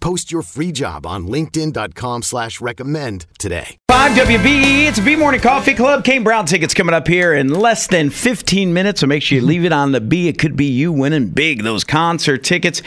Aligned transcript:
Post 0.00 0.32
your 0.32 0.42
free 0.42 0.72
job 0.72 1.06
on 1.06 1.28
linkedin.com 1.28 2.22
slash 2.22 2.60
recommend 2.60 3.26
today. 3.38 3.76
5 3.90 4.12
WBE, 4.12 4.86
it's 4.88 4.98
a 4.98 5.02
B 5.02 5.14
Morning 5.14 5.40
Coffee 5.42 5.74
Club. 5.74 6.04
Kane 6.04 6.24
Brown 6.24 6.46
tickets 6.46 6.72
coming 6.72 6.94
up 6.94 7.06
here 7.06 7.34
in 7.34 7.50
less 7.50 7.86
than 7.86 8.08
15 8.08 8.72
minutes, 8.72 9.00
so 9.00 9.06
make 9.06 9.22
sure 9.22 9.38
you 9.38 9.44
leave 9.44 9.64
it 9.64 9.72
on 9.72 9.92
the 9.92 10.00
B. 10.00 10.26
It 10.28 10.38
could 10.38 10.56
be 10.56 10.64
you 10.64 10.90
winning 10.90 11.28
big, 11.28 11.62
those 11.62 11.84
concert 11.84 12.42
tickets. 12.42 12.80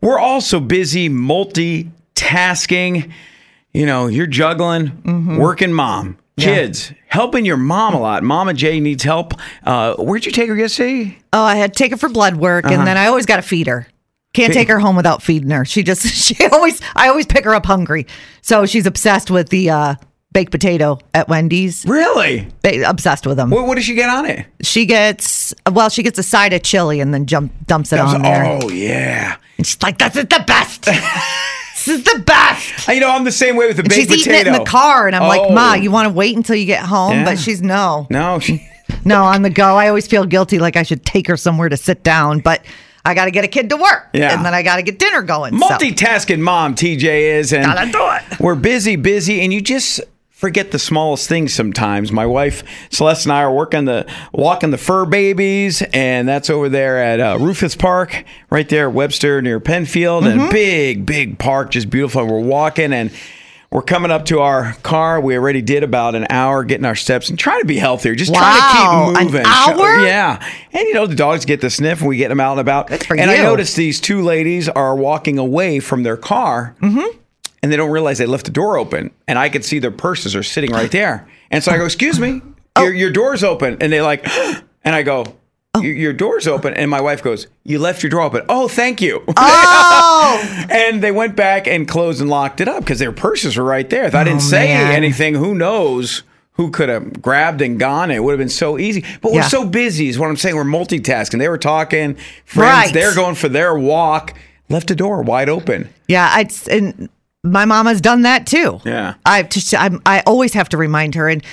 We're 0.00 0.18
also 0.18 0.58
busy 0.58 1.10
multitasking. 1.10 3.12
You 3.74 3.84
know, 3.84 4.06
you're 4.06 4.26
juggling, 4.26 5.36
working 5.38 5.74
mom, 5.74 6.16
kids, 6.38 6.90
helping 7.08 7.44
your 7.44 7.58
mom 7.58 7.92
a 7.94 8.00
lot. 8.00 8.22
Mama 8.22 8.54
Jay 8.54 8.80
needs 8.80 9.02
help. 9.02 9.34
Uh, 9.62 9.94
where'd 9.96 10.24
you 10.24 10.32
take 10.32 10.48
her 10.48 10.56
yesterday? 10.56 11.18
Oh, 11.34 11.42
I 11.42 11.56
had 11.56 11.74
to 11.74 11.78
take 11.78 11.90
her 11.90 11.98
for 11.98 12.08
blood 12.08 12.36
work, 12.36 12.64
Uh-huh. 12.64 12.74
and 12.74 12.86
then 12.86 12.96
I 12.96 13.08
always 13.08 13.26
got 13.26 13.36
to 13.36 13.42
feed 13.42 13.66
her. 13.66 13.86
Can't 14.36 14.52
take 14.52 14.68
her 14.68 14.78
home 14.78 14.96
without 14.96 15.22
feeding 15.22 15.50
her. 15.50 15.64
She 15.64 15.82
just 15.82 16.06
she 16.14 16.36
always 16.48 16.80
I 16.94 17.08
always 17.08 17.26
pick 17.26 17.44
her 17.44 17.54
up 17.54 17.66
hungry. 17.66 18.06
So 18.42 18.66
she's 18.66 18.86
obsessed 18.86 19.30
with 19.30 19.48
the 19.48 19.70
uh, 19.70 19.94
baked 20.32 20.52
potato 20.52 20.98
at 21.14 21.28
Wendy's. 21.28 21.84
Really? 21.86 22.48
Ba- 22.62 22.88
obsessed 22.88 23.26
with 23.26 23.36
them. 23.38 23.50
What, 23.50 23.66
what 23.66 23.76
does 23.76 23.84
she 23.84 23.94
get 23.94 24.10
on 24.10 24.26
it? 24.26 24.46
She 24.62 24.84
gets 24.86 25.54
well, 25.72 25.88
she 25.88 26.02
gets 26.02 26.18
a 26.18 26.22
side 26.22 26.52
of 26.52 26.62
chili 26.62 27.00
and 27.00 27.12
then 27.14 27.26
jump 27.26 27.52
dumps 27.66 27.92
it 27.92 27.98
on 27.98 28.22
there. 28.22 28.44
Oh, 28.62 28.68
yeah. 28.68 29.36
And 29.56 29.66
she's 29.66 29.82
like, 29.82 29.96
"This 29.98 30.16
is 30.16 30.26
the 30.26 30.44
best. 30.46 30.82
this 30.84 31.88
is 31.88 32.04
the 32.04 32.22
best." 32.26 32.88
You 32.88 33.00
know, 33.00 33.10
I'm 33.10 33.24
the 33.24 33.32
same 33.32 33.56
way 33.56 33.66
with 33.68 33.76
the 33.76 33.82
And 33.82 33.88
baked 33.88 34.10
she's 34.10 34.24
potato. 34.24 34.30
eating 34.32 34.40
it 34.40 34.46
in 34.48 34.52
the 34.52 34.68
car, 34.68 35.06
and 35.06 35.16
I'm 35.16 35.26
like, 35.28 35.40
Oh. 35.44 35.52
"Ma, 35.54 35.72
you 35.74 35.90
want 35.90 36.08
to 36.08 36.12
wait 36.12 36.36
until 36.36 36.56
you 36.56 36.66
get 36.66 36.84
home?" 36.84 37.12
Yeah. 37.12 37.24
But 37.24 37.38
she's 37.38 37.62
no, 37.62 38.06
No, 38.10 38.38
she. 38.38 38.68
no 39.06 39.24
on 39.24 39.40
the 39.40 39.48
go. 39.50 39.76
I 39.76 39.88
always 39.88 40.06
feel 40.06 40.26
guilty, 40.26 40.58
like 40.58 40.76
I 40.76 40.82
should 40.82 41.06
take 41.06 41.26
her 41.28 41.38
somewhere 41.38 41.70
to 41.70 41.76
sit 41.78 42.02
down, 42.02 42.40
but 42.40 42.62
I 43.06 43.14
got 43.14 43.26
to 43.26 43.30
get 43.30 43.44
a 43.44 43.48
kid 43.48 43.70
to 43.70 43.76
work, 43.76 44.08
Yeah. 44.12 44.34
and 44.34 44.44
then 44.44 44.52
I 44.54 44.62
got 44.62 44.76
to 44.76 44.82
get 44.82 44.98
dinner 44.98 45.22
going. 45.22 45.58
so. 45.58 45.66
multitasking 45.66 46.40
mom 46.40 46.74
TJ 46.74 47.38
is 47.38 47.52
and 47.52 47.64
Gotta 47.64 47.90
do 47.92 48.34
it. 48.34 48.40
we're 48.40 48.54
busy 48.54 48.96
busy 48.96 49.40
and 49.40 49.52
you 49.52 49.60
just 49.60 50.00
forget 50.30 50.70
the 50.70 50.78
smallest 50.78 51.28
things 51.28 51.54
sometimes 51.54 52.12
my 52.12 52.26
wife 52.26 52.62
Celeste 52.90 53.24
and 53.24 53.32
I 53.32 53.40
are 53.42 53.52
working 53.52 53.86
the 53.86 54.06
walking 54.32 54.70
the 54.70 54.76
fur 54.78 55.06
babies 55.06 55.80
and 55.94 56.28
that's 56.28 56.50
over 56.50 56.68
there 56.68 57.02
at 57.02 57.20
uh, 57.20 57.38
Rufus 57.40 57.74
Park 57.74 58.24
right 58.50 58.68
there 58.68 58.88
at 58.88 58.94
Webster 58.94 59.40
near 59.40 59.60
Penfield 59.60 60.24
Mm-hmm. 60.24 60.40
and 60.40 60.50
big 60.50 61.06
big 61.06 61.38
park 61.38 61.70
just 61.70 61.88
beautiful 61.88 62.20
and 62.22 62.30
we're 62.30 62.40
walking 62.40 62.92
and 62.92 63.10
we're 63.70 63.82
coming 63.82 64.10
up 64.10 64.26
to 64.26 64.40
our 64.40 64.74
car. 64.82 65.20
We 65.20 65.36
already 65.36 65.60
did 65.62 65.82
about 65.82 66.14
an 66.14 66.26
hour 66.30 66.64
getting 66.64 66.84
our 66.86 66.94
steps 66.94 67.28
and 67.30 67.38
trying 67.38 67.60
to 67.60 67.66
be 67.66 67.76
healthier, 67.78 68.14
just 68.14 68.32
Wow, 68.32 68.38
trying 68.38 69.14
to 69.14 69.18
keep 69.20 69.24
moving. 69.26 69.40
An 69.40 69.46
hour? 69.46 70.00
Yeah. 70.04 70.46
And 70.72 70.82
you 70.88 70.94
know, 70.94 71.06
the 71.06 71.14
dogs 71.16 71.44
get 71.44 71.60
the 71.60 71.70
sniff 71.70 72.00
and 72.00 72.08
we 72.08 72.16
get 72.16 72.28
them 72.28 72.40
out 72.40 72.52
and 72.52 72.60
about. 72.60 72.86
Good 72.88 73.04
for 73.04 73.16
and 73.16 73.30
I 73.30 73.36
you. 73.36 73.42
noticed 73.42 73.76
these 73.76 74.00
two 74.00 74.22
ladies 74.22 74.68
are 74.68 74.94
walking 74.96 75.38
away 75.38 75.80
from 75.80 76.02
their 76.04 76.16
car 76.16 76.74
Mm-hmm. 76.80 77.18
and 77.62 77.72
they 77.72 77.76
don't 77.76 77.90
realize 77.90 78.18
they 78.18 78.26
left 78.26 78.44
the 78.46 78.52
door 78.52 78.78
open. 78.78 79.10
And 79.26 79.38
I 79.38 79.48
could 79.48 79.64
see 79.64 79.78
their 79.78 79.90
purses 79.90 80.36
are 80.36 80.42
sitting 80.44 80.70
right 80.72 80.90
there. 80.90 81.28
And 81.50 81.62
so 81.64 81.72
I 81.72 81.78
go, 81.78 81.84
Excuse 81.84 82.18
me, 82.20 82.40
Oh. 82.76 82.84
your, 82.84 82.94
your 82.94 83.10
door's 83.10 83.42
open. 83.42 83.78
And 83.80 83.92
they're 83.92 84.02
like, 84.02 84.24
And 84.84 84.94
I 84.94 85.02
go, 85.02 85.24
Oh. 85.76 85.82
your, 85.82 85.94
your 85.94 86.12
door's 86.12 86.46
open. 86.46 86.74
And 86.74 86.90
my 86.90 87.00
wife 87.00 87.22
goes, 87.22 87.46
You 87.64 87.78
left 87.78 88.02
your 88.02 88.10
door 88.10 88.22
open. 88.22 88.42
Oh, 88.48 88.68
thank 88.68 89.00
you. 89.00 89.22
Oh, 89.38 90.66
and 90.70 91.02
they 91.02 91.12
went 91.12 91.36
back 91.36 91.66
and 91.68 91.86
closed 91.86 92.20
and 92.20 92.28
locked 92.28 92.60
it 92.60 92.68
up 92.68 92.80
because 92.80 92.98
their 92.98 93.12
purses 93.12 93.56
were 93.56 93.64
right 93.64 93.88
there. 93.88 94.04
If 94.04 94.14
I 94.14 94.24
didn't 94.24 94.38
oh, 94.38 94.50
say 94.50 94.72
Oh, 94.72 94.84
man. 94.84 94.92
anything, 94.92 95.34
who 95.34 95.54
knows? 95.54 96.22
Who 96.54 96.70
could 96.70 96.88
have 96.88 97.20
grabbed 97.22 97.60
and 97.62 97.78
gone? 97.78 98.10
It 98.10 98.24
would 98.24 98.32
have 98.32 98.38
been 98.38 98.48
so 98.48 98.78
easy. 98.78 99.04
But 99.20 99.32
we're 99.32 99.42
so 99.42 99.66
busy, 99.66 100.08
is 100.08 100.18
what 100.18 100.28
I'm 100.30 100.36
saying. 100.36 100.56
We're 100.56 100.64
multitasking. 100.64 101.38
They 101.38 101.48
were 101.48 101.58
talking, 101.58 102.14
friends, 102.44 102.86
Right. 102.86 102.94
they're 102.94 103.14
going 103.14 103.34
for 103.34 103.48
their 103.48 103.78
walk, 103.78 104.34
left 104.68 104.88
the 104.88 104.96
door 104.96 105.22
wide 105.22 105.48
open. 105.50 105.90
yeah. 106.08 106.28
I 106.32 106.48
and 106.70 107.08
my 107.44 107.66
mama's 107.66 108.00
done 108.00 108.22
that 108.22 108.46
too. 108.46 108.80
Yeah. 108.84 109.14
I've 109.26 109.50
just 109.50 109.74
I'm, 109.74 110.00
I 110.06 110.20
always 110.26 110.54
have 110.54 110.68
to 110.70 110.76
remind 110.76 111.14
her 111.14 111.28
and. 111.28 111.44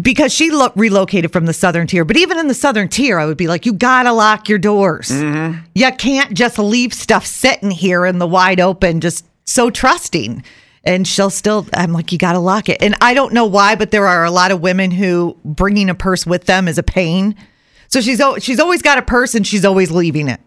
Because 0.00 0.32
she 0.32 0.50
lo- 0.50 0.72
relocated 0.76 1.32
from 1.32 1.46
the 1.46 1.54
southern 1.54 1.86
tier, 1.86 2.04
but 2.04 2.18
even 2.18 2.38
in 2.38 2.48
the 2.48 2.54
southern 2.54 2.88
tier, 2.88 3.18
I 3.18 3.24
would 3.24 3.38
be 3.38 3.48
like, 3.48 3.64
"You 3.64 3.72
gotta 3.72 4.12
lock 4.12 4.48
your 4.48 4.58
doors. 4.58 5.08
Mm-hmm. 5.08 5.60
You 5.74 5.90
can't 5.92 6.34
just 6.34 6.58
leave 6.58 6.92
stuff 6.92 7.24
sitting 7.24 7.70
here 7.70 8.04
in 8.04 8.18
the 8.18 8.26
wide 8.26 8.60
open, 8.60 9.00
just 9.00 9.24
so 9.44 9.70
trusting." 9.70 10.44
And 10.84 11.08
she'll 11.08 11.30
still, 11.30 11.66
I'm 11.72 11.92
like, 11.92 12.12
"You 12.12 12.18
gotta 12.18 12.38
lock 12.38 12.68
it." 12.68 12.82
And 12.82 12.94
I 13.00 13.14
don't 13.14 13.32
know 13.32 13.46
why, 13.46 13.74
but 13.74 13.90
there 13.90 14.06
are 14.06 14.24
a 14.24 14.30
lot 14.30 14.50
of 14.50 14.60
women 14.60 14.90
who 14.90 15.36
bringing 15.44 15.88
a 15.88 15.94
purse 15.94 16.26
with 16.26 16.44
them 16.44 16.68
is 16.68 16.76
a 16.76 16.82
pain. 16.82 17.34
So 17.88 18.00
she's 18.00 18.20
she's 18.40 18.60
always 18.60 18.82
got 18.82 18.98
a 18.98 19.02
purse 19.02 19.34
and 19.34 19.46
she's 19.46 19.64
always 19.64 19.90
leaving 19.90 20.28
it. 20.28 20.40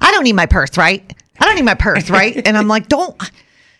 I 0.00 0.10
don't 0.10 0.24
need 0.24 0.34
my 0.34 0.46
purse, 0.46 0.76
right? 0.76 1.14
I 1.40 1.46
don't 1.46 1.54
need 1.54 1.64
my 1.64 1.74
purse, 1.74 2.10
right? 2.10 2.46
And 2.46 2.58
I'm 2.58 2.68
like, 2.68 2.88
don't. 2.88 3.16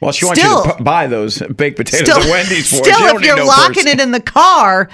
Well, 0.03 0.13
she 0.13 0.25
wants 0.27 0.43
you 0.43 0.49
to 0.77 0.83
buy 0.83 1.07
those 1.07 1.39
baked 1.39 1.77
potatoes 1.77 2.09
Still, 2.09 2.19
at 2.19 2.29
Wendy's 2.31 2.69
for 2.69 2.77
still 2.85 2.99
don't 2.99 3.17
if 3.21 3.27
you're 3.27 3.37
no 3.37 3.45
locking 3.47 3.87
it 3.87 4.01
in 4.01 4.11
the 4.11 4.21
car, 4.21 4.89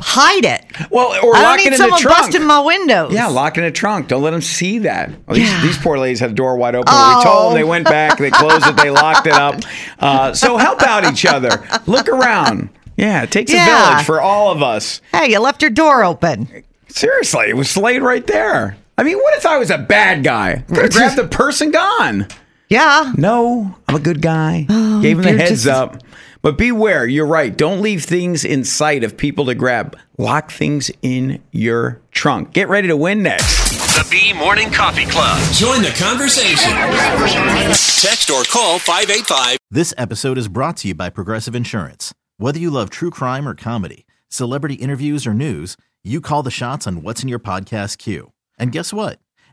hide 0.00 0.44
it. 0.46 0.64
Well, 0.90 1.08
or 1.22 1.36
I 1.36 1.40
don't 1.40 1.42
locking 1.42 1.64
need 1.64 1.72
in 1.72 1.76
someone 1.78 1.98
the 1.98 2.02
trunk. 2.02 2.18
busting 2.18 2.44
my 2.46 2.60
windows. 2.60 3.12
Yeah, 3.12 3.26
lock 3.26 3.58
in 3.58 3.64
a 3.64 3.70
trunk. 3.70 4.08
Don't 4.08 4.22
let 4.22 4.30
them 4.30 4.40
see 4.40 4.78
that. 4.80 5.10
Well, 5.26 5.36
these, 5.36 5.50
Yeah. 5.50 5.62
these 5.62 5.76
poor 5.78 5.98
ladies 5.98 6.18
had 6.20 6.30
the 6.30 6.34
door 6.34 6.56
wide 6.56 6.74
open. 6.74 6.88
Oh. 6.90 7.18
We 7.18 7.24
told 7.24 7.46
them 7.52 7.54
they 7.58 7.64
went 7.64 7.84
back, 7.84 8.16
they 8.18 8.30
closed 8.30 8.66
it, 8.66 8.76
they 8.76 8.90
locked 9.04 9.26
it 9.26 9.34
up. 9.34 9.56
Uh, 9.98 10.32
so 10.32 10.56
help 10.56 10.82
out 10.82 11.04
each 11.04 11.26
other. 11.26 11.50
Look 11.86 12.08
around. 12.08 12.70
Yeah, 12.96 13.22
it 13.24 13.30
takes 13.30 13.52
a 13.52 13.56
village 13.56 14.04
for 14.06 14.20
all 14.22 14.50
of 14.50 14.62
us. 14.62 15.00
Hey, 15.12 15.30
you 15.32 15.40
left 15.40 15.60
your 15.62 15.70
door 15.70 16.04
open. 16.04 16.64
Seriously, 16.88 17.48
it 17.50 17.56
was 17.56 17.76
laid 17.76 18.02
right 18.02 18.26
there. 18.26 18.76
I 18.96 19.02
mean, 19.02 19.18
what 19.18 19.36
if 19.36 19.44
I 19.44 19.58
was 19.58 19.70
a 19.70 19.78
bad 19.78 20.22
guy? 20.22 20.64
Could 20.68 20.76
have 20.78 20.92
grabbed 20.92 21.16
the 21.16 21.26
purse 21.26 21.60
and 21.60 21.72
gone. 21.72 22.28
Yeah. 22.68 23.12
No, 23.16 23.74
I'm 23.88 23.94
a 23.96 24.00
good 24.00 24.20
guy. 24.22 24.66
Oh, 24.68 25.02
Gave 25.02 25.18
him 25.18 25.24
the 25.24 25.32
heads 25.38 25.64
just- 25.64 25.66
up. 25.68 25.98
But 26.42 26.58
beware, 26.58 27.06
you're 27.06 27.26
right. 27.26 27.56
Don't 27.56 27.80
leave 27.80 28.04
things 28.04 28.44
in 28.44 28.64
sight 28.64 29.02
of 29.02 29.16
people 29.16 29.46
to 29.46 29.54
grab. 29.54 29.96
Lock 30.18 30.50
things 30.50 30.90
in 31.00 31.42
your 31.52 32.02
trunk. 32.10 32.52
Get 32.52 32.68
ready 32.68 32.86
to 32.88 32.96
win 32.98 33.22
next. 33.22 33.70
The 33.94 34.06
B 34.10 34.34
Morning 34.34 34.70
Coffee 34.70 35.06
Club. 35.06 35.38
Join 35.54 35.80
the 35.80 35.94
conversation. 35.98 36.70
Text 37.32 38.28
or 38.30 38.44
call 38.44 38.78
585 38.78 39.56
This 39.70 39.94
episode 39.96 40.36
is 40.36 40.48
brought 40.48 40.76
to 40.78 40.88
you 40.88 40.94
by 40.94 41.08
Progressive 41.08 41.54
Insurance. 41.54 42.12
Whether 42.36 42.58
you 42.58 42.70
love 42.70 42.90
true 42.90 43.10
crime 43.10 43.48
or 43.48 43.54
comedy, 43.54 44.04
celebrity 44.28 44.74
interviews 44.74 45.26
or 45.26 45.32
news, 45.32 45.78
you 46.02 46.20
call 46.20 46.42
the 46.42 46.50
shots 46.50 46.86
on 46.86 47.02
what's 47.02 47.22
in 47.22 47.28
your 47.30 47.38
podcast 47.38 47.96
queue. 47.96 48.32
And 48.58 48.70
guess 48.70 48.92
what? 48.92 49.18